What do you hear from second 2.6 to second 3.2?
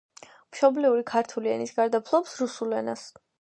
ენას.